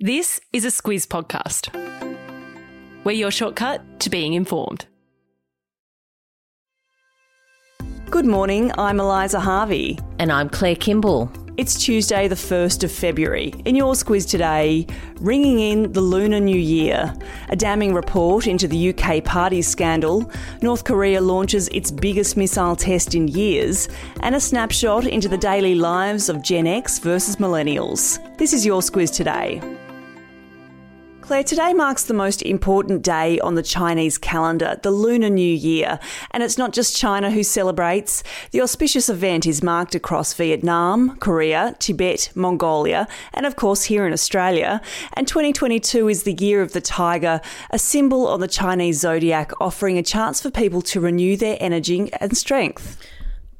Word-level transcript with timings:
This 0.00 0.40
is 0.52 0.64
a 0.64 0.68
Squiz 0.68 1.08
podcast. 1.08 1.74
We're 3.02 3.10
your 3.10 3.32
shortcut 3.32 3.98
to 3.98 4.10
being 4.10 4.34
informed. 4.34 4.86
Good 8.08 8.24
morning, 8.24 8.70
I'm 8.78 9.00
Eliza 9.00 9.40
Harvey. 9.40 9.98
And 10.20 10.30
I'm 10.30 10.50
Claire 10.50 10.76
Kimball. 10.76 11.32
It's 11.56 11.82
Tuesday, 11.82 12.28
the 12.28 12.36
1st 12.36 12.84
of 12.84 12.92
February. 12.92 13.52
In 13.64 13.74
your 13.74 13.94
Squiz 13.94 14.30
today, 14.30 14.86
ringing 15.16 15.58
in 15.58 15.90
the 15.90 16.00
Lunar 16.00 16.38
New 16.38 16.56
Year, 16.56 17.12
a 17.48 17.56
damning 17.56 17.92
report 17.92 18.46
into 18.46 18.68
the 18.68 18.94
UK 18.94 19.24
party 19.24 19.62
scandal, 19.62 20.30
North 20.62 20.84
Korea 20.84 21.20
launches 21.20 21.66
its 21.70 21.90
biggest 21.90 22.36
missile 22.36 22.76
test 22.76 23.16
in 23.16 23.26
years, 23.26 23.88
and 24.20 24.36
a 24.36 24.40
snapshot 24.40 25.08
into 25.08 25.26
the 25.26 25.36
daily 25.36 25.74
lives 25.74 26.28
of 26.28 26.40
Gen 26.40 26.68
X 26.68 27.00
versus 27.00 27.34
millennials. 27.34 28.20
This 28.38 28.52
is 28.52 28.64
your 28.64 28.80
Squiz 28.80 29.12
today. 29.12 29.60
Claire, 31.28 31.44
today 31.44 31.74
marks 31.74 32.04
the 32.04 32.14
most 32.14 32.40
important 32.40 33.02
day 33.02 33.38
on 33.40 33.54
the 33.54 33.62
Chinese 33.62 34.16
calendar, 34.16 34.80
the 34.82 34.90
Lunar 34.90 35.28
New 35.28 35.54
Year. 35.54 36.00
And 36.30 36.42
it's 36.42 36.56
not 36.56 36.72
just 36.72 36.96
China 36.96 37.30
who 37.30 37.42
celebrates. 37.42 38.22
The 38.52 38.62
auspicious 38.62 39.10
event 39.10 39.44
is 39.44 39.62
marked 39.62 39.94
across 39.94 40.32
Vietnam, 40.32 41.18
Korea, 41.18 41.76
Tibet, 41.80 42.30
Mongolia, 42.34 43.06
and 43.34 43.44
of 43.44 43.56
course 43.56 43.84
here 43.84 44.06
in 44.06 44.14
Australia. 44.14 44.80
And 45.12 45.28
2022 45.28 46.08
is 46.08 46.22
the 46.22 46.32
year 46.32 46.62
of 46.62 46.72
the 46.72 46.80
tiger, 46.80 47.42
a 47.72 47.78
symbol 47.78 48.26
on 48.26 48.40
the 48.40 48.48
Chinese 48.48 48.98
zodiac, 49.00 49.52
offering 49.60 49.98
a 49.98 50.02
chance 50.02 50.40
for 50.40 50.50
people 50.50 50.80
to 50.80 50.98
renew 50.98 51.36
their 51.36 51.58
energy 51.60 52.10
and 52.22 52.38
strength. 52.38 53.06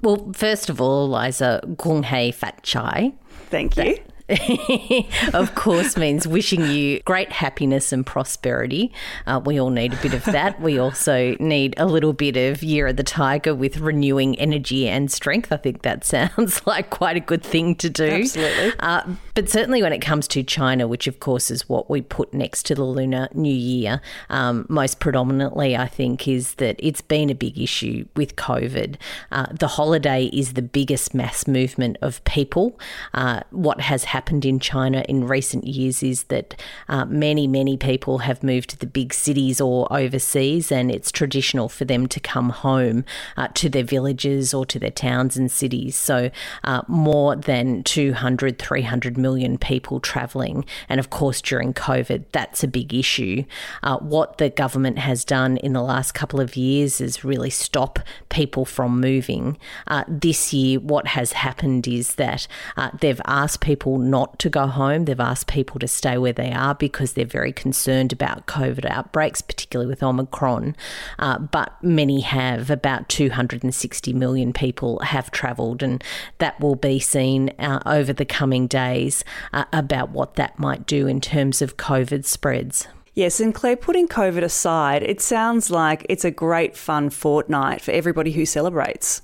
Well, 0.01 0.33
first 0.33 0.71
of 0.71 0.81
all, 0.81 1.11
Liza, 1.11 1.61
Gong 1.77 2.05
Hei 2.05 2.31
Fat 2.31 2.63
Choi. 2.63 3.13
Thank 3.51 3.77
you. 3.77 3.99
of 5.33 5.55
course, 5.55 5.97
means 5.97 6.27
wishing 6.27 6.67
you 6.67 7.01
great 7.01 7.33
happiness 7.33 7.93
and 7.93 8.05
prosperity. 8.05 8.93
Uh, 9.27 9.41
we 9.43 9.59
all 9.59 9.71
need 9.71 9.95
a 9.95 9.97
bit 10.03 10.13
of 10.13 10.25
that. 10.27 10.61
We 10.61 10.79
also 10.79 11.35
need 11.41 11.75
a 11.79 11.87
little 11.87 12.13
bit 12.13 12.37
of 12.37 12.63
Year 12.63 12.89
of 12.89 12.97
the 12.97 13.03
Tiger 13.03 13.55
with 13.55 13.79
renewing 13.79 14.39
energy 14.39 14.87
and 14.87 15.11
strength. 15.11 15.51
I 15.51 15.57
think 15.57 15.81
that 15.83 16.05
sounds 16.05 16.61
like 16.67 16.91
quite 16.91 17.17
a 17.17 17.21
good 17.21 17.43
thing 17.43 17.75
to 17.77 17.89
do. 17.89 18.05
Absolutely. 18.05 18.73
Uh, 18.81 19.15
but 19.35 19.49
certainly 19.49 19.83
when 19.83 19.95
it 19.95 20.01
comes 20.01 20.29
to 20.29 20.43
China, 20.43 20.87
which 20.87 21.07
of 21.07 21.21
course 21.21 21.51
is 21.51 21.67
what 21.67 21.89
we 21.89 22.03
put 22.03 22.35
next 22.35 22.65
to 22.67 22.75
the 22.75 22.85
Lunar 22.85 23.29
New 23.33 23.55
Year, 23.55 24.03
um, 24.29 24.67
most 24.69 25.01
predominantly, 25.01 25.75
I 25.75 25.87
think, 25.87 26.29
is 26.29 26.55
that 26.55 26.77
it's 26.81 27.01
been 27.01 27.31
a 27.31 27.35
big 27.35 27.59
issue 27.59 28.05
with 28.15 28.37
COVID. 28.37 28.97
Uh, 29.33 29.47
the 29.59 29.69
holiday 29.69 30.27
is 30.27 30.53
the 30.53 30.63
biggest 30.63 31.15
mass 31.15 31.47
movement 31.47 31.97
of 32.03 32.23
people. 32.25 32.79
Uh, 33.15 33.41
what 33.51 33.81
has 33.81 34.05
happened 34.05 34.18
happened 34.19 34.45
in 34.45 34.59
China 34.59 35.05
in 35.09 35.29
recent 35.29 35.65
years 35.65 36.03
is 36.03 36.25
that 36.25 36.61
uh, 36.89 37.05
many, 37.05 37.47
many 37.47 37.77
people 37.77 38.19
have 38.19 38.43
moved 38.43 38.69
to 38.69 38.77
the 38.77 38.85
big 39.01 39.15
cities 39.15 39.61
or 39.61 39.87
overseas, 39.93 40.73
and 40.73 40.91
it's 40.91 41.13
traditional 41.13 41.69
for 41.69 41.85
them 41.85 42.09
to 42.09 42.19
come 42.19 42.51
home 42.51 43.05
uh, 43.37 43.47
to 43.55 43.69
their 43.69 43.85
villages 43.85 44.53
or 44.53 44.67
to 44.67 44.77
their 44.81 44.91
towns 44.91 45.37
and 45.37 45.53
cities. 45.53 45.95
So, 45.95 46.33
uh, 46.65 46.83
more 46.89 47.37
than 47.37 47.85
200, 47.85 48.59
300 48.59 49.17
million 49.17 49.57
people 49.57 50.01
travelling. 50.01 50.65
And 50.89 50.99
of 50.99 51.11
course, 51.11 51.41
during 51.41 51.73
COVID, 51.73 52.25
that's 52.33 52.65
a 52.65 52.69
big 52.69 52.93
issue. 52.93 53.45
Uh, 53.85 53.99
what 53.99 54.39
the 54.39 54.51
government 54.51 54.99
has 54.99 55.25
done 55.25 55.59
in 55.59 55.75
the 55.75 55.83
last 55.83 56.11
couple 56.13 56.41
of 56.41 56.57
years 56.57 57.01
is 57.01 57.23
really 57.23 57.51
stop 57.51 58.01
people 58.31 58.65
from 58.65 59.01
moving. 59.01 59.59
Uh, 59.87 60.03
this 60.09 60.53
year, 60.53 60.81
what 60.81 61.07
has 61.07 61.31
happened 61.35 61.87
is 61.87 62.17
that 62.17 62.49
uh, 62.77 62.91
they've 63.01 63.21
asked 63.27 63.61
people 63.61 64.08
not 64.11 64.39
to 64.41 64.51
go 64.51 64.67
home. 64.67 65.05
They've 65.05 65.19
asked 65.19 65.47
people 65.47 65.79
to 65.81 65.89
stay 65.89 66.19
where 66.19 66.33
they 66.33 66.53
are 66.53 66.75
because 66.75 67.13
they're 67.13 67.25
very 67.25 67.53
concerned 67.53 68.13
about 68.13 68.47
COVID 68.47 68.85
outbreaks, 68.91 69.43
particularly 69.43 69.89
with 69.89 70.03
Omicron. 70.03 70.77
Uh, 71.19 71.39
but 71.39 71.73
many 71.83 72.21
have, 72.21 72.71
about 72.71 73.09
260 73.09 74.13
million 74.13 74.53
people 74.53 75.01
have 75.01 75.31
travelled, 75.31 75.83
and 75.83 76.03
that 76.39 76.59
will 76.61 76.77
be 76.77 76.99
seen 76.99 77.51
uh, 77.59 77.81
over 77.87 78.13
the 78.13 78.25
coming 78.25 78.67
days 78.67 79.25
uh, 79.53 79.65
about 79.73 80.11
what 80.11 80.35
that 80.35 80.59
might 80.59 80.87
do 80.87 81.07
in 81.07 81.21
terms 81.21 81.63
of 81.63 81.77
COVID 81.77 82.25
spreads. 82.25 82.89
Yes, 83.15 83.41
and 83.41 83.53
Claire, 83.53 83.77
putting 83.77 84.07
COVID 84.07 84.45
aside, 84.45 85.03
it 85.03 85.21
sounds 85.21 85.71
like 85.71 86.07
it's 86.09 86.25
a 86.25 86.31
great 86.31 86.77
fun 86.77 87.11
fortnight 87.11 87.81
for 87.81 87.91
everybody 87.91 88.31
who 88.31 88.47
celebrates. 88.47 89.23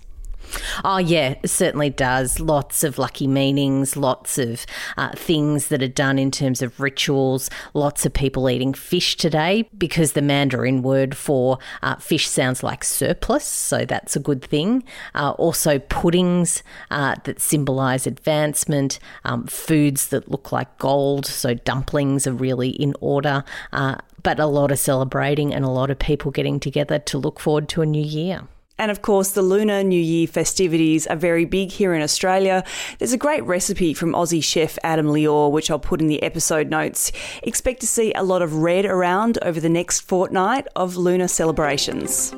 Oh, 0.85 0.99
yeah, 0.99 1.37
it 1.43 1.49
certainly 1.49 1.91
does. 1.91 2.41
Lots 2.41 2.85
of 2.85 2.99
lucky 2.99 3.27
meanings, 3.27 3.97
lots 3.97 4.39
of 4.39 4.67
uh, 4.97 5.13
things 5.13 5.69
that 5.69 5.83
are 5.83 5.89
done 5.89 6.19
in 6.19 6.31
terms 6.31 6.63
of 6.63 6.81
rituals, 6.81 7.51
lots 7.75 8.05
of 8.05 8.13
people 8.13 8.49
eating 8.49 8.75
fish 8.75 9.17
today 9.17 9.69
because 9.77 10.13
the 10.13 10.23
Mandarin 10.23 10.83
word 10.83 11.17
for 11.17 11.59
uh, 11.83 11.97
fish 11.97 12.29
sounds 12.29 12.63
like 12.63 12.85
surplus, 12.85 13.45
so 13.45 13.85
that's 13.85 14.17
a 14.17 14.21
good 14.21 14.43
thing. 14.43 14.85
Uh, 15.15 15.33
also, 15.33 15.79
puddings 15.79 16.63
uh, 16.91 17.15
that 17.25 17.41
symbolise 17.41 18.07
advancement, 18.07 18.99
um, 19.25 19.47
foods 19.47 20.09
that 20.09 20.31
look 20.31 20.53
like 20.53 20.79
gold, 20.79 21.27
so 21.27 21.55
dumplings 21.55 22.27
are 22.27 22.33
really 22.33 22.71
in 22.71 22.95
order 23.01 23.45
uh, 23.73 23.97
but 24.23 24.41
a 24.41 24.47
lot 24.47 24.73
of 24.73 24.79
celebrating 24.79 25.55
and 25.55 25.65
a 25.65 25.69
lot 25.69 25.91
of 25.91 25.99
people 25.99 26.31
getting 26.31 26.59
together 26.59 26.99
to 26.99 27.19
look 27.19 27.39
forward 27.39 27.69
to 27.69 27.83
a 27.83 27.87
new 27.87 28.03
year. 28.03 28.49
And 28.79 28.91
of 28.91 29.03
course, 29.03 29.31
the 29.31 29.43
Lunar 29.43 29.85
New 29.85 30.01
Year 30.01 30.27
festivities 30.27 31.07
are 31.07 31.17
very 31.17 31.45
big 31.45 31.71
here 31.71 31.95
in 31.95 32.03
Australia. 32.03 32.65
There's 32.99 33.13
a 33.13 33.19
great 33.19 33.45
recipe 33.45 33.95
from 33.95 34.13
Aussie 34.13 34.43
chef 34.43 34.79
Adam 34.83 35.07
Liaw, 35.07 35.53
which 35.53 35.71
I'll 35.71 35.79
put 35.79 36.01
in 36.01 36.09
the 36.09 36.23
episode 36.23 36.71
notes. 36.71 37.13
Expect 37.45 37.81
to 37.81 37.87
see 37.87 38.13
a 38.15 38.25
lot 38.25 38.43
of 38.43 38.57
red 38.57 38.85
around 38.85 39.39
over 39.43 39.61
the 39.61 39.69
next 39.69 40.01
fortnight 40.01 40.67
of 40.75 40.97
lunar 40.97 41.29
celebrations. 41.29 42.35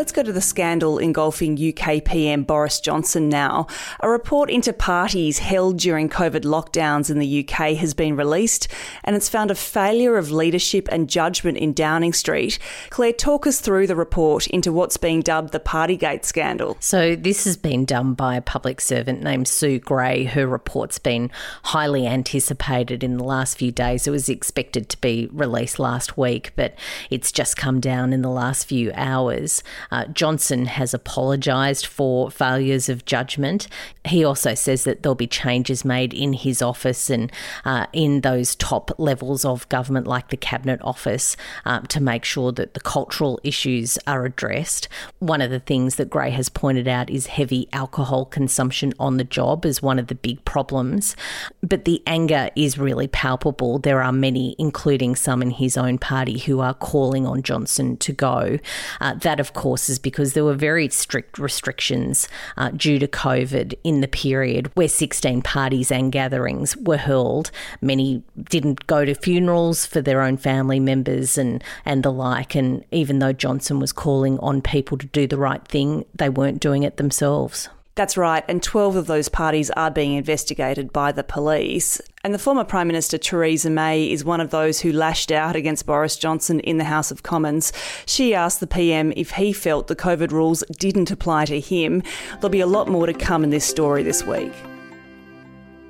Let's 0.00 0.12
go 0.12 0.22
to 0.22 0.32
the 0.32 0.40
scandal 0.40 0.96
engulfing 0.96 1.58
UK 1.58 2.02
PM 2.02 2.44
Boris 2.44 2.80
Johnson 2.80 3.28
now. 3.28 3.66
A 4.00 4.08
report 4.08 4.48
into 4.48 4.72
parties 4.72 5.40
held 5.40 5.76
during 5.76 6.08
COVID 6.08 6.40
lockdowns 6.40 7.10
in 7.10 7.18
the 7.18 7.46
UK 7.46 7.76
has 7.76 7.92
been 7.92 8.16
released, 8.16 8.66
and 9.04 9.14
it's 9.14 9.28
found 9.28 9.50
a 9.50 9.54
failure 9.54 10.16
of 10.16 10.30
leadership 10.30 10.88
and 10.90 11.06
judgment 11.06 11.58
in 11.58 11.74
Downing 11.74 12.14
Street. 12.14 12.58
Claire, 12.88 13.12
talk 13.12 13.46
us 13.46 13.60
through 13.60 13.86
the 13.86 13.94
report 13.94 14.46
into 14.46 14.72
what's 14.72 14.96
being 14.96 15.20
dubbed 15.20 15.52
the 15.52 15.60
Partygate 15.60 16.24
scandal. 16.24 16.78
So, 16.80 17.14
this 17.14 17.44
has 17.44 17.58
been 17.58 17.84
done 17.84 18.14
by 18.14 18.36
a 18.36 18.40
public 18.40 18.80
servant 18.80 19.22
named 19.22 19.48
Sue 19.48 19.78
Gray. 19.78 20.24
Her 20.24 20.46
report's 20.46 20.98
been 20.98 21.30
highly 21.64 22.06
anticipated 22.06 23.04
in 23.04 23.18
the 23.18 23.24
last 23.24 23.58
few 23.58 23.70
days. 23.70 24.06
It 24.06 24.12
was 24.12 24.30
expected 24.30 24.88
to 24.88 25.00
be 25.02 25.28
released 25.30 25.78
last 25.78 26.16
week, 26.16 26.52
but 26.56 26.74
it's 27.10 27.30
just 27.30 27.58
come 27.58 27.80
down 27.80 28.14
in 28.14 28.22
the 28.22 28.30
last 28.30 28.64
few 28.64 28.92
hours. 28.94 29.62
Uh, 29.90 30.06
Johnson 30.06 30.66
has 30.66 30.94
apologised 30.94 31.86
for 31.86 32.30
failures 32.30 32.88
of 32.88 33.04
judgment. 33.04 33.68
He 34.04 34.24
also 34.24 34.54
says 34.54 34.84
that 34.84 35.02
there'll 35.02 35.14
be 35.14 35.26
changes 35.26 35.84
made 35.84 36.14
in 36.14 36.32
his 36.32 36.62
office 36.62 37.10
and 37.10 37.32
uh, 37.64 37.86
in 37.92 38.20
those 38.20 38.54
top 38.54 38.90
levels 38.98 39.44
of 39.44 39.68
government, 39.68 40.06
like 40.06 40.28
the 40.28 40.36
Cabinet 40.36 40.80
Office, 40.82 41.36
um, 41.64 41.86
to 41.86 42.00
make 42.00 42.24
sure 42.24 42.52
that 42.52 42.74
the 42.74 42.80
cultural 42.80 43.40
issues 43.42 43.98
are 44.06 44.24
addressed. 44.24 44.88
One 45.18 45.40
of 45.40 45.50
the 45.50 45.60
things 45.60 45.96
that 45.96 46.10
Gray 46.10 46.30
has 46.30 46.48
pointed 46.48 46.88
out 46.88 47.10
is 47.10 47.26
heavy 47.26 47.68
alcohol 47.72 48.24
consumption 48.24 48.94
on 48.98 49.16
the 49.16 49.24
job 49.24 49.64
as 49.64 49.82
one 49.82 49.98
of 49.98 50.08
the 50.08 50.14
big 50.14 50.44
problems. 50.44 51.16
But 51.62 51.84
the 51.84 52.02
anger 52.06 52.50
is 52.56 52.78
really 52.78 53.08
palpable. 53.08 53.78
There 53.78 54.02
are 54.02 54.12
many, 54.12 54.54
including 54.58 55.16
some 55.16 55.42
in 55.42 55.50
his 55.50 55.76
own 55.76 55.98
party, 55.98 56.38
who 56.38 56.60
are 56.60 56.74
calling 56.74 57.26
on 57.26 57.42
Johnson 57.42 57.96
to 57.98 58.12
go. 58.12 58.58
Uh, 59.00 59.14
that, 59.14 59.40
of 59.40 59.52
course, 59.52 59.79
is 59.88 59.98
because 59.98 60.32
there 60.32 60.44
were 60.44 60.54
very 60.54 60.88
strict 60.88 61.38
restrictions 61.38 62.28
uh, 62.56 62.70
due 62.70 62.98
to 62.98 63.08
COVID 63.08 63.74
in 63.84 64.00
the 64.00 64.08
period 64.08 64.70
where 64.74 64.88
16 64.88 65.42
parties 65.42 65.90
and 65.90 66.12
gatherings 66.12 66.76
were 66.76 66.96
held. 66.96 67.50
Many 67.80 68.22
didn't 68.48 68.86
go 68.86 69.04
to 69.04 69.14
funerals 69.14 69.86
for 69.86 70.00
their 70.00 70.20
own 70.20 70.36
family 70.36 70.80
members 70.80 71.38
and, 71.38 71.62
and 71.84 72.02
the 72.02 72.12
like. 72.12 72.54
And 72.54 72.84
even 72.90 73.18
though 73.18 73.32
Johnson 73.32 73.80
was 73.80 73.92
calling 73.92 74.38
on 74.40 74.62
people 74.62 74.98
to 74.98 75.06
do 75.06 75.26
the 75.26 75.38
right 75.38 75.66
thing, 75.66 76.04
they 76.14 76.28
weren't 76.28 76.60
doing 76.60 76.82
it 76.82 76.96
themselves. 76.96 77.68
That's 78.00 78.16
right, 78.16 78.42
and 78.48 78.62
12 78.62 78.96
of 78.96 79.06
those 79.08 79.28
parties 79.28 79.68
are 79.72 79.90
being 79.90 80.14
investigated 80.14 80.90
by 80.90 81.12
the 81.12 81.22
police. 81.22 82.00
And 82.24 82.32
the 82.32 82.38
former 82.38 82.64
Prime 82.64 82.86
Minister 82.86 83.18
Theresa 83.18 83.68
May 83.68 84.10
is 84.10 84.24
one 84.24 84.40
of 84.40 84.48
those 84.48 84.80
who 84.80 84.90
lashed 84.90 85.30
out 85.30 85.54
against 85.54 85.84
Boris 85.84 86.16
Johnson 86.16 86.60
in 86.60 86.78
the 86.78 86.84
House 86.84 87.10
of 87.10 87.22
Commons. 87.22 87.74
She 88.06 88.34
asked 88.34 88.60
the 88.60 88.66
PM 88.66 89.12
if 89.16 89.32
he 89.32 89.52
felt 89.52 89.88
the 89.88 89.94
COVID 89.96 90.30
rules 90.30 90.64
didn't 90.78 91.10
apply 91.10 91.44
to 91.44 91.60
him. 91.60 92.02
There'll 92.36 92.48
be 92.48 92.60
a 92.60 92.66
lot 92.66 92.88
more 92.88 93.04
to 93.04 93.12
come 93.12 93.44
in 93.44 93.50
this 93.50 93.66
story 93.66 94.02
this 94.02 94.24
week. 94.24 94.54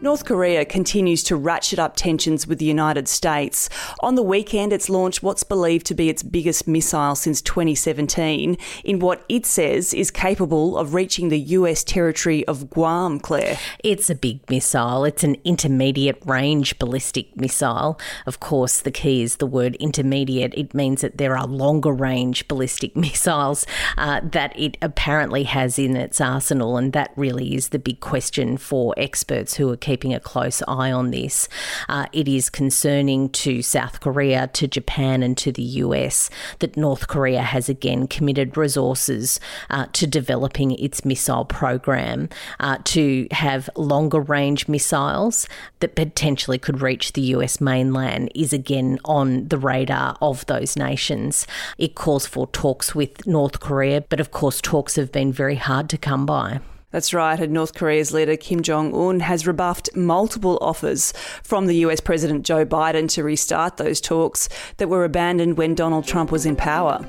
North 0.03 0.25
Korea 0.25 0.65
continues 0.65 1.23
to 1.25 1.37
ratchet 1.37 1.79
up 1.79 1.95
tensions 1.95 2.47
with 2.47 2.59
the 2.59 2.65
United 2.65 3.07
States. 3.07 3.69
On 4.01 4.15
the 4.15 4.23
weekend, 4.23 4.73
it's 4.73 4.89
launched 4.89 5.23
what's 5.23 5.45
believed 5.45 5.85
to 5.87 5.95
be 5.95 6.09
its 6.09 6.23
biggest 6.23 6.67
missile 6.67 7.15
since 7.15 7.43
2017, 7.43 8.57
in 8.83 8.99
what 8.99 9.23
it 9.29 9.45
says 9.45 9.93
is 9.93 10.11
capable 10.11 10.79
of 10.79 10.95
reaching 10.95 11.29
the 11.29 11.39
US 11.39 11.85
territory 11.85 12.47
of 12.47 12.71
Guam, 12.71 13.21
Claire. 13.21 13.59
It's 13.85 14.09
a 14.09 14.15
big 14.15 14.41
missile. 14.49 15.05
It's 15.05 15.23
an 15.23 15.37
intermediate 15.45 16.23
range 16.25 16.79
ballistic 16.79 17.37
missile. 17.37 18.01
Of 18.25 18.41
course, 18.41 18.81
the 18.81 18.91
key 18.91 19.21
is 19.21 19.37
the 19.37 19.47
word 19.47 19.77
intermediate. 19.77 20.55
It 20.55 20.73
means 20.73 21.03
that 21.03 21.19
there 21.19 21.37
are 21.37 21.47
longer 21.47 21.93
range 21.93 22.49
ballistic 22.49 22.97
missiles 23.01 23.67
uh, 23.99 24.23
that 24.25 24.59
it 24.59 24.79
apparently 24.81 25.43
has 25.43 25.79
in 25.79 25.95
its 25.95 26.23
arsenal, 26.23 26.79
and 26.79 26.95
that 26.95 27.13
really 27.17 27.55
is 27.55 27.69
the 27.69 27.79
big 27.79 28.01
question 28.01 28.57
for 28.57 28.95
experts 28.97 29.57
who 29.57 29.71
are 29.71 29.77
keeping 29.91 30.15
a 30.15 30.21
close 30.21 30.63
eye 30.69 30.93
on 30.93 31.11
this. 31.11 31.49
Uh, 31.89 32.07
it 32.13 32.29
is 32.29 32.49
concerning 32.49 33.29
to 33.29 33.61
South 33.61 33.99
Korea, 33.99 34.47
to 34.53 34.69
Japan, 34.69 35.21
and 35.21 35.37
to 35.39 35.51
the 35.51 35.65
US 35.83 36.31
that 36.61 36.77
North 36.77 37.09
Korea 37.09 37.43
has 37.43 37.69
again 37.69 38.07
committed 38.07 38.57
resources 38.57 39.41
uh, 39.69 39.87
to 39.95 40.07
developing 40.07 40.79
its 40.79 41.05
missile 41.05 41.45
program 41.45 42.29
uh, 42.61 42.79
to 42.85 43.27
have 43.33 43.69
longer 43.75 44.21
range 44.21 44.69
missiles 44.69 45.49
that 45.81 45.97
potentially 45.97 46.57
could 46.57 46.81
reach 46.81 47.15
the 47.15 47.35
US 47.35 47.61
mainland 47.61 48.31
is 48.33 48.53
again 48.53 49.01
on 49.05 49.49
the 49.49 49.59
radar 49.59 50.17
of 50.23 50.47
those 50.47 50.77
nations. 50.77 51.49
It 51.79 51.97
calls 51.97 52.27
for 52.29 52.47
talks 52.47 52.95
with 52.95 53.27
North 53.27 53.59
Korea, 53.59 54.03
but 54.03 54.21
of 54.21 54.31
course, 54.31 54.61
talks 54.61 54.95
have 54.95 55.11
been 55.11 55.33
very 55.33 55.57
hard 55.57 55.89
to 55.91 55.99
come 55.99 56.27
by. 56.27 56.61
That's 56.91 57.15
right, 57.15 57.39
and 57.39 57.53
North 57.53 57.75
Korea's 57.75 58.13
leader 58.13 58.37
Kim 58.37 58.63
Jong 58.63 58.95
un 58.95 59.21
has 59.21 59.47
rebuffed 59.47 59.95
multiple 59.95 60.59
offers 60.61 61.13
from 61.43 61.67
the 61.67 61.77
US 61.87 62.01
President 62.01 62.45
Joe 62.45 62.67
Biden 62.67 63.09
to 63.11 63.23
restart 63.23 63.77
those 63.77 64.01
talks 64.01 64.49
that 64.79 64.89
were 64.89 65.05
abandoned 65.05 65.57
when 65.57 65.75
Donald 65.75 66.05
Trump 66.05 66.33
was 66.33 66.47
in 66.47 66.57
power. 66.57 67.07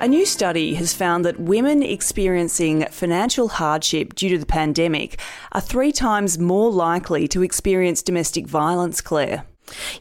A 0.00 0.08
new 0.08 0.26
study 0.26 0.74
has 0.74 0.92
found 0.92 1.24
that 1.24 1.38
women 1.38 1.80
experiencing 1.82 2.86
financial 2.86 3.48
hardship 3.48 4.14
due 4.14 4.30
to 4.30 4.38
the 4.38 4.46
pandemic 4.46 5.20
are 5.52 5.60
three 5.60 5.92
times 5.92 6.40
more 6.40 6.72
likely 6.72 7.28
to 7.28 7.42
experience 7.42 8.02
domestic 8.02 8.48
violence, 8.48 9.00
Claire. 9.00 9.44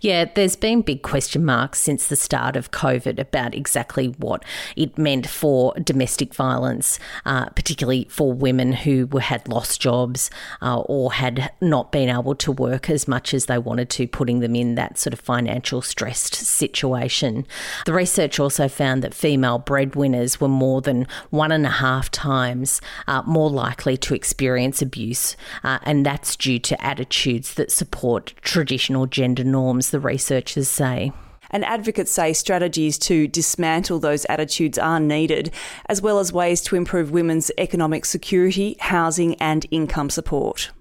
Yeah, 0.01 0.25
there's 0.33 0.55
been 0.55 0.81
big 0.81 1.01
question 1.01 1.45
marks 1.45 1.79
since 1.79 2.07
the 2.07 2.15
start 2.15 2.55
of 2.55 2.71
COVID 2.71 3.19
about 3.19 3.55
exactly 3.55 4.07
what 4.17 4.43
it 4.75 4.97
meant 4.97 5.27
for 5.27 5.73
domestic 5.75 6.33
violence, 6.33 6.99
uh, 7.25 7.45
particularly 7.49 8.07
for 8.09 8.33
women 8.33 8.73
who 8.73 9.07
had 9.17 9.47
lost 9.47 9.81
jobs 9.81 10.29
uh, 10.61 10.79
or 10.81 11.13
had 11.13 11.51
not 11.61 11.91
been 11.91 12.09
able 12.09 12.35
to 12.35 12.51
work 12.51 12.89
as 12.89 13.07
much 13.07 13.33
as 13.33 13.45
they 13.45 13.57
wanted 13.57 13.89
to, 13.91 14.07
putting 14.07 14.39
them 14.39 14.55
in 14.55 14.75
that 14.75 14.97
sort 14.97 15.13
of 15.13 15.19
financial 15.19 15.81
stressed 15.81 16.35
situation. 16.35 17.45
The 17.85 17.93
research 17.93 18.39
also 18.39 18.67
found 18.67 19.03
that 19.03 19.13
female 19.13 19.59
breadwinners 19.59 20.39
were 20.39 20.47
more 20.47 20.81
than 20.81 21.07
one 21.29 21.51
and 21.51 21.65
a 21.65 21.69
half 21.69 22.09
times 22.11 22.81
uh, 23.07 23.21
more 23.25 23.49
likely 23.49 23.97
to 23.97 24.15
experience 24.15 24.81
abuse, 24.81 25.35
uh, 25.63 25.79
and 25.83 26.05
that's 26.05 26.35
due 26.35 26.59
to 26.59 26.85
attitudes 26.85 27.53
that 27.55 27.71
support 27.71 28.33
traditional 28.41 29.05
gender 29.05 29.43
norms, 29.43 29.60
the 29.91 29.99
researchers 29.99 30.69
say. 30.69 31.11
And 31.49 31.65
advocates 31.65 32.11
say 32.11 32.33
strategies 32.33 32.97
to 32.99 33.27
dismantle 33.27 33.99
those 33.99 34.25
attitudes 34.25 34.77
are 34.77 34.99
needed, 34.99 35.51
as 35.87 36.01
well 36.01 36.19
as 36.19 36.31
ways 36.31 36.61
to 36.61 36.75
improve 36.75 37.11
women's 37.11 37.51
economic 37.57 38.05
security, 38.05 38.77
housing, 38.79 39.35
and 39.35 39.65
income 39.69 40.09
support. 40.09 40.71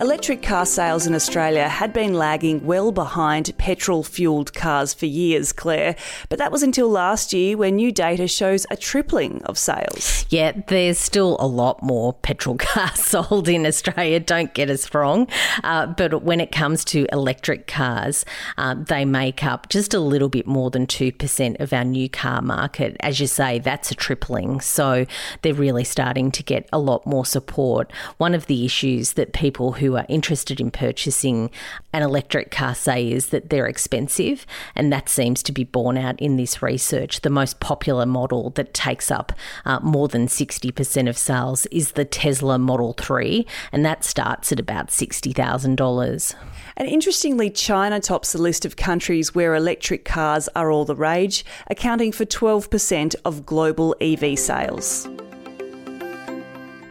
Electric 0.00 0.42
car 0.42 0.64
sales 0.64 1.08
in 1.08 1.14
Australia 1.14 1.68
had 1.68 1.92
been 1.92 2.14
lagging 2.14 2.64
well 2.64 2.92
behind 2.92 3.52
petrol 3.58 4.04
fueled 4.04 4.54
cars 4.54 4.94
for 4.94 5.06
years, 5.06 5.52
Claire, 5.52 5.96
but 6.28 6.38
that 6.38 6.52
was 6.52 6.62
until 6.62 6.88
last 6.88 7.32
year 7.32 7.56
when 7.56 7.74
new 7.74 7.90
data 7.90 8.28
shows 8.28 8.64
a 8.70 8.76
tripling 8.76 9.42
of 9.46 9.58
sales. 9.58 10.24
Yeah, 10.28 10.52
there's 10.68 10.98
still 10.98 11.36
a 11.40 11.48
lot 11.48 11.82
more 11.82 12.12
petrol 12.12 12.56
cars 12.58 13.00
sold 13.02 13.48
in 13.48 13.66
Australia, 13.66 14.20
don't 14.20 14.54
get 14.54 14.70
us 14.70 14.94
wrong. 14.94 15.26
Uh, 15.64 15.86
but 15.86 16.22
when 16.22 16.40
it 16.40 16.52
comes 16.52 16.84
to 16.86 17.04
electric 17.12 17.66
cars, 17.66 18.24
uh, 18.56 18.76
they 18.76 19.04
make 19.04 19.42
up 19.42 19.68
just 19.68 19.94
a 19.94 19.98
little 19.98 20.28
bit 20.28 20.46
more 20.46 20.70
than 20.70 20.86
2% 20.86 21.58
of 21.58 21.72
our 21.72 21.84
new 21.84 22.08
car 22.08 22.40
market. 22.40 22.96
As 23.00 23.18
you 23.18 23.26
say, 23.26 23.58
that's 23.58 23.90
a 23.90 23.96
tripling. 23.96 24.60
So 24.60 25.06
they're 25.42 25.54
really 25.54 25.82
starting 25.82 26.30
to 26.30 26.44
get 26.44 26.68
a 26.72 26.78
lot 26.78 27.04
more 27.04 27.26
support. 27.26 27.92
One 28.18 28.32
of 28.32 28.46
the 28.46 28.64
issues 28.64 29.14
that 29.14 29.32
people 29.32 29.72
who 29.72 29.87
who 29.88 29.96
are 29.96 30.04
interested 30.06 30.60
in 30.60 30.70
purchasing 30.70 31.50
an 31.94 32.02
electric 32.02 32.50
car 32.50 32.74
say 32.74 33.10
is 33.10 33.28
that 33.28 33.48
they're 33.48 33.66
expensive, 33.66 34.44
and 34.74 34.92
that 34.92 35.08
seems 35.08 35.42
to 35.42 35.50
be 35.50 35.64
borne 35.64 35.96
out 35.96 36.20
in 36.20 36.36
this 36.36 36.60
research. 36.60 37.22
The 37.22 37.30
most 37.30 37.58
popular 37.58 38.04
model 38.04 38.50
that 38.50 38.74
takes 38.74 39.10
up 39.10 39.32
uh, 39.64 39.80
more 39.80 40.06
than 40.06 40.26
60% 40.26 41.08
of 41.08 41.16
sales 41.16 41.64
is 41.66 41.92
the 41.92 42.04
Tesla 42.04 42.58
Model 42.58 42.92
3, 42.92 43.46
and 43.72 43.82
that 43.82 44.04
starts 44.04 44.52
at 44.52 44.60
about 44.60 44.88
$60,000. 44.88 46.34
And 46.76 46.88
interestingly, 46.88 47.48
China 47.48 47.98
tops 47.98 48.32
the 48.32 48.42
list 48.42 48.66
of 48.66 48.76
countries 48.76 49.34
where 49.34 49.54
electric 49.54 50.04
cars 50.04 50.50
are 50.54 50.70
all 50.70 50.84
the 50.84 50.94
rage, 50.94 51.46
accounting 51.68 52.12
for 52.12 52.26
12% 52.26 53.14
of 53.24 53.46
global 53.46 53.96
EV 54.02 54.38
sales. 54.38 55.08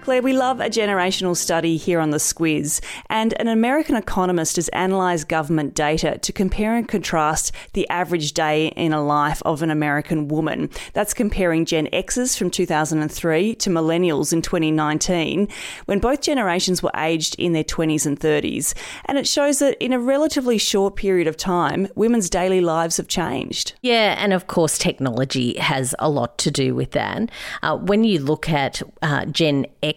Claire, 0.08 0.22
we 0.22 0.32
love 0.32 0.62
a 0.62 0.70
generational 0.70 1.36
study 1.36 1.76
here 1.76 2.00
on 2.00 2.12
the 2.12 2.18
Squiz, 2.18 2.80
and 3.10 3.34
an 3.42 3.50
American 3.50 3.98
economist 3.98 4.56
has 4.56 4.70
analysed 4.72 5.28
government 5.28 5.74
data 5.74 6.18
to 6.20 6.32
compare 6.32 6.78
and 6.78 6.88
contrast 6.88 7.52
the 7.74 7.86
average 7.90 8.32
day 8.32 8.68
in 8.68 8.94
a 8.94 9.04
life 9.04 9.42
of 9.44 9.62
an 9.62 9.70
American 9.70 10.30
woman. 10.30 10.70
That's 10.94 11.14
comparing 11.14 11.66
Gen 11.66 11.90
X's 11.92 12.38
from 12.38 12.50
2003 12.50 13.56
to 13.56 13.70
millennials 13.70 14.32
in 14.32 14.42
2019, 14.42 15.50
when 15.88 16.00
both 16.00 16.22
generations 16.22 16.82
were 16.82 16.92
aged 16.96 17.36
in 17.38 17.52
their 17.52 17.66
20s 17.66 18.06
and 18.06 18.18
30s. 18.18 18.74
And 19.08 19.18
it 19.18 19.28
shows 19.28 19.60
that 19.60 19.76
in 19.84 19.92
a 19.92 20.00
relatively 20.00 20.58
short 20.58 20.96
period 20.96 21.28
of 21.28 21.36
time, 21.36 21.90
women's 21.96 22.30
daily 22.30 22.62
lives 22.62 22.96
have 22.96 23.10
changed. 23.10 23.74
Yeah, 23.82 24.16
and 24.18 24.32
of 24.32 24.48
course, 24.48 24.78
technology 24.78 25.60
has 25.60 25.94
a 26.00 26.10
lot 26.10 26.38
to 26.38 26.50
do 26.50 26.74
with 26.74 26.92
that. 26.92 27.30
Uh, 27.62 27.76
when 27.76 28.06
you 28.06 28.20
look 28.20 28.48
at 28.48 28.82
uh, 29.02 29.26
Gen 29.26 29.66
X, 29.84 29.97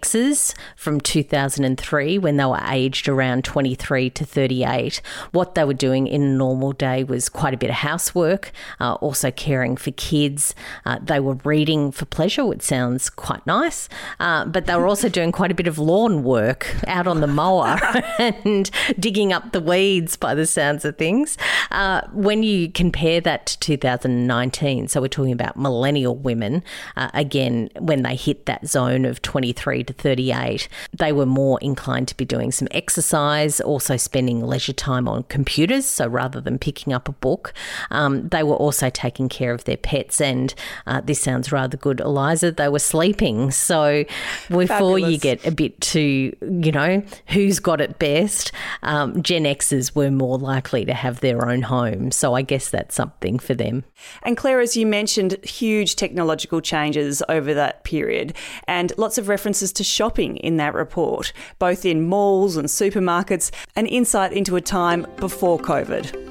from 0.76 1.00
2003 1.00 2.18
when 2.18 2.36
they 2.36 2.44
were 2.44 2.60
aged 2.68 3.08
around 3.08 3.44
23 3.44 4.10
to 4.10 4.24
38. 4.24 5.02
What 5.32 5.54
they 5.54 5.64
were 5.64 5.74
doing 5.74 6.06
in 6.06 6.22
a 6.22 6.34
normal 6.34 6.72
day 6.72 7.04
was 7.04 7.28
quite 7.28 7.54
a 7.54 7.56
bit 7.56 7.70
of 7.70 7.76
housework, 7.76 8.52
uh, 8.80 8.94
also 8.94 9.30
caring 9.30 9.76
for 9.76 9.90
kids. 9.92 10.54
Uh, 10.84 10.98
they 11.02 11.20
were 11.20 11.38
reading 11.44 11.92
for 11.92 12.06
pleasure, 12.06 12.44
which 12.44 12.62
sounds 12.62 13.10
quite 13.10 13.46
nice, 13.46 13.88
uh, 14.18 14.44
but 14.46 14.66
they 14.66 14.74
were 14.74 14.86
also 14.86 15.08
doing 15.08 15.32
quite 15.32 15.50
a 15.50 15.54
bit 15.54 15.66
of 15.66 15.78
lawn 15.78 16.22
work 16.24 16.74
out 16.86 17.06
on 17.06 17.20
the 17.20 17.26
mower 17.26 17.78
and 18.18 18.70
digging 18.98 19.32
up 19.32 19.52
the 19.52 19.60
weeds 19.60 20.16
by 20.16 20.34
the 20.34 20.46
sounds 20.46 20.84
of 20.84 20.96
things. 20.96 21.36
Uh, 21.70 22.02
when 22.12 22.42
you 22.42 22.70
compare 22.70 23.20
that 23.20 23.46
to 23.46 23.58
2019, 23.58 24.88
so 24.88 25.00
we're 25.00 25.08
talking 25.08 25.32
about 25.32 25.56
millennial 25.56 26.16
women, 26.16 26.62
uh, 26.96 27.10
again, 27.14 27.68
when 27.78 28.02
they 28.02 28.14
hit 28.14 28.46
that 28.46 28.66
zone 28.66 29.04
of 29.04 29.20
23 29.22 29.84
to 29.92 30.02
38, 30.02 30.68
they 30.96 31.12
were 31.12 31.26
more 31.26 31.58
inclined 31.60 32.08
to 32.08 32.16
be 32.16 32.24
doing 32.24 32.52
some 32.52 32.68
exercise, 32.70 33.60
also 33.60 33.96
spending 33.96 34.40
leisure 34.46 34.72
time 34.72 35.08
on 35.08 35.24
computers. 35.24 35.86
So 35.86 36.06
rather 36.06 36.40
than 36.40 36.58
picking 36.58 36.92
up 36.92 37.08
a 37.08 37.12
book, 37.12 37.52
um, 37.90 38.28
they 38.28 38.42
were 38.42 38.56
also 38.56 38.90
taking 38.90 39.28
care 39.28 39.52
of 39.52 39.64
their 39.64 39.76
pets. 39.76 40.20
And 40.20 40.54
uh, 40.86 41.00
this 41.00 41.20
sounds 41.20 41.52
rather 41.52 41.76
good, 41.76 42.00
Eliza, 42.00 42.52
they 42.52 42.68
were 42.68 42.78
sleeping. 42.78 43.50
So 43.50 44.04
before 44.48 44.66
Fabulous. 44.66 45.12
you 45.12 45.18
get 45.18 45.46
a 45.46 45.50
bit 45.50 45.80
too, 45.80 46.34
you 46.40 46.72
know, 46.72 47.02
who's 47.28 47.58
got 47.60 47.80
it 47.80 47.98
best, 47.98 48.52
um, 48.82 49.22
Gen 49.22 49.44
Xers 49.44 49.94
were 49.94 50.10
more 50.10 50.38
likely 50.38 50.84
to 50.84 50.94
have 50.94 51.20
their 51.20 51.48
own 51.48 51.62
home. 51.62 52.10
So 52.10 52.34
I 52.34 52.42
guess 52.42 52.70
that's 52.70 52.94
something 52.94 53.38
for 53.38 53.54
them. 53.54 53.84
And 54.22 54.36
Claire, 54.36 54.60
as 54.60 54.76
you 54.76 54.86
mentioned, 54.86 55.36
huge 55.44 55.96
technological 55.96 56.60
changes 56.60 57.22
over 57.28 57.54
that 57.54 57.84
period 57.84 58.34
and 58.66 58.92
lots 58.96 59.18
of 59.18 59.28
references 59.28 59.72
to 59.72 59.79
to 59.80 59.84
shopping 59.84 60.36
in 60.36 60.58
that 60.58 60.74
report, 60.74 61.32
both 61.58 61.86
in 61.86 62.06
malls 62.06 62.58
and 62.58 62.68
supermarkets, 62.68 63.50
an 63.76 63.86
insight 63.86 64.30
into 64.30 64.54
a 64.56 64.60
time 64.60 65.06
before 65.16 65.58
COVID. 65.58 66.29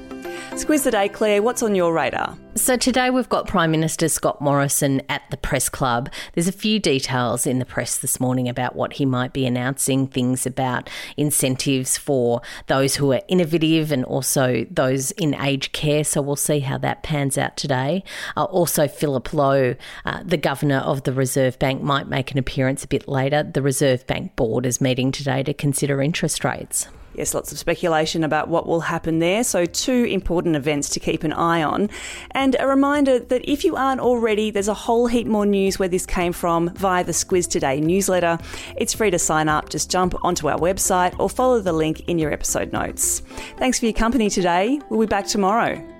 Squiz 0.60 0.84
the 0.84 0.90
day, 0.90 1.08
Claire, 1.08 1.42
what's 1.42 1.62
on 1.62 1.74
your 1.74 1.90
radar? 1.90 2.36
So 2.54 2.76
today 2.76 3.08
we've 3.08 3.30
got 3.30 3.48
Prime 3.48 3.70
Minister 3.70 4.10
Scott 4.10 4.42
Morrison 4.42 5.00
at 5.08 5.22
the 5.30 5.38
press 5.38 5.70
club. 5.70 6.10
There's 6.34 6.48
a 6.48 6.52
few 6.52 6.78
details 6.78 7.46
in 7.46 7.60
the 7.60 7.64
press 7.64 7.96
this 7.96 8.20
morning 8.20 8.46
about 8.46 8.76
what 8.76 8.92
he 8.92 9.06
might 9.06 9.32
be 9.32 9.46
announcing, 9.46 10.06
things 10.06 10.44
about 10.44 10.90
incentives 11.16 11.96
for 11.96 12.42
those 12.66 12.96
who 12.96 13.10
are 13.10 13.22
innovative 13.26 13.90
and 13.90 14.04
also 14.04 14.66
those 14.70 15.12
in 15.12 15.34
aged 15.36 15.72
care. 15.72 16.04
So 16.04 16.20
we'll 16.20 16.36
see 16.36 16.60
how 16.60 16.76
that 16.76 17.02
pans 17.02 17.38
out 17.38 17.56
today. 17.56 18.04
Uh, 18.36 18.44
also, 18.44 18.86
Philip 18.86 19.32
Lowe, 19.32 19.76
uh, 20.04 20.22
the 20.22 20.36
governor 20.36 20.80
of 20.80 21.04
the 21.04 21.14
Reserve 21.14 21.58
Bank, 21.58 21.80
might 21.80 22.06
make 22.06 22.32
an 22.32 22.38
appearance 22.38 22.84
a 22.84 22.88
bit 22.88 23.08
later. 23.08 23.42
The 23.42 23.62
Reserve 23.62 24.06
Bank 24.06 24.36
board 24.36 24.66
is 24.66 24.78
meeting 24.78 25.10
today 25.10 25.42
to 25.42 25.54
consider 25.54 26.02
interest 26.02 26.44
rates. 26.44 26.86
Yes, 27.14 27.34
lots 27.34 27.50
of 27.52 27.58
speculation 27.58 28.22
about 28.24 28.48
what 28.48 28.66
will 28.66 28.80
happen 28.80 29.18
there. 29.18 29.42
So, 29.42 29.64
two 29.64 30.04
important 30.04 30.56
events 30.56 30.88
to 30.90 31.00
keep 31.00 31.24
an 31.24 31.32
eye 31.32 31.62
on. 31.62 31.90
And 32.30 32.56
a 32.58 32.66
reminder 32.66 33.18
that 33.18 33.50
if 33.50 33.64
you 33.64 33.76
aren't 33.76 34.00
already, 34.00 34.50
there's 34.50 34.68
a 34.68 34.74
whole 34.74 35.06
heap 35.06 35.26
more 35.26 35.46
news 35.46 35.78
where 35.78 35.88
this 35.88 36.06
came 36.06 36.32
from 36.32 36.70
via 36.74 37.04
the 37.04 37.12
Squiz 37.12 37.48
Today 37.48 37.80
newsletter. 37.80 38.38
It's 38.76 38.94
free 38.94 39.10
to 39.10 39.18
sign 39.18 39.48
up. 39.48 39.68
Just 39.68 39.90
jump 39.90 40.14
onto 40.24 40.48
our 40.48 40.58
website 40.58 41.18
or 41.18 41.28
follow 41.28 41.60
the 41.60 41.72
link 41.72 42.08
in 42.08 42.18
your 42.18 42.32
episode 42.32 42.72
notes. 42.72 43.20
Thanks 43.56 43.78
for 43.78 43.86
your 43.86 43.94
company 43.94 44.30
today. 44.30 44.80
We'll 44.88 45.00
be 45.00 45.06
back 45.06 45.26
tomorrow. 45.26 45.99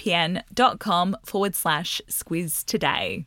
nordvpn.com 0.01 1.17
forward 1.23 1.55
slash 1.55 2.01
squiz 2.09 2.65
today. 2.65 3.25